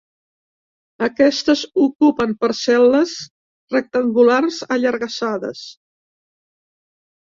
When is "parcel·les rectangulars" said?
2.45-4.61